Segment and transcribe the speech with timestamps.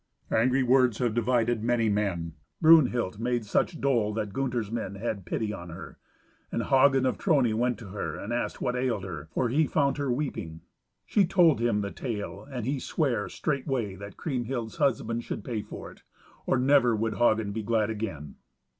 [0.31, 2.33] Angry words have divided many men.
[2.59, 5.99] Brunhild made such dole, that Gunther's men had pity on her.
[6.51, 9.97] And Hagen of Trony went to her and asked what ailed her, for he found
[9.97, 10.61] her weeping.
[11.05, 15.91] She told him the tale, and he sware straightway that Kriemhild's husband should pay for
[15.91, 16.01] it,
[16.47, 18.37] or never would Hagen be glad again.